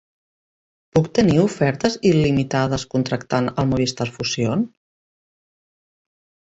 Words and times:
Puc 0.97 1.09
tenir 1.19 1.37
ofertes 1.41 1.99
il·limitades 2.13 2.87
contractant 2.97 3.53
el 3.55 3.71
Movistar 3.77 4.11
Fusión? 4.19 4.69